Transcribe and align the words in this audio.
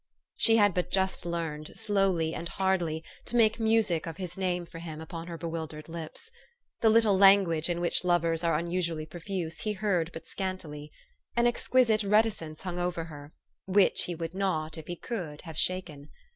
She 0.35 0.55
had 0.57 0.73
but 0.73 0.89
just 0.89 1.27
learned, 1.27 1.77
slowly 1.77 2.33
and 2.33 2.49
hardly, 2.49 3.03
to 3.25 3.35
make 3.35 3.59
music 3.59 4.07
of 4.07 4.17
his 4.17 4.35
name 4.35 4.65
for 4.65 4.79
him 4.79 4.99
upon 4.99 5.27
her 5.27 5.37
bewildered 5.37 5.87
lips. 5.87 6.31
The 6.79 6.89
"little 6.89 7.15
language" 7.15 7.69
in 7.69 7.79
which 7.79 8.03
lovers 8.03 8.43
are 8.43 8.59
usually 8.59 9.05
profuse, 9.05 9.59
he 9.61 9.73
heard 9.73 10.11
but 10.11 10.25
scantily. 10.25 10.91
An 11.35 11.45
exquisite 11.45 12.01
reticence 12.01 12.63
hung 12.63 12.79
over 12.79 13.03
her, 13.03 13.35
which 13.67 14.05
he 14.05 14.15
would 14.15 14.33
not, 14.33 14.75
if 14.75 14.87
he 14.87 14.95
could, 14.95 15.41
have 15.41 15.59
shaken. 15.59 16.09